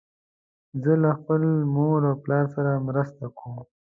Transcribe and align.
زه 0.81 0.91
له 1.03 1.09
خپل 1.19 1.41
مور 1.75 1.99
او 2.09 2.15
پلار 2.23 2.45
سره 2.55 2.71
مرسته 2.87 3.25
کوم. 3.37 3.55